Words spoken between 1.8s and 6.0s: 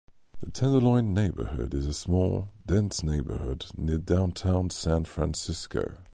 a small, dense neighborhood near downtown San Francisco.